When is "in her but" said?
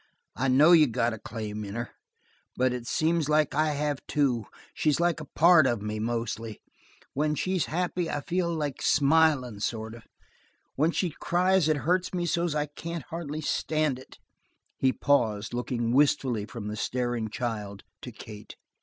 1.63-2.73